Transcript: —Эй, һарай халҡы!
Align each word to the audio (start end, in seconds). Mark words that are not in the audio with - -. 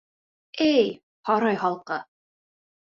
—Эй, 0.69 0.89
һарай 1.31 1.61
халҡы! 1.67 2.03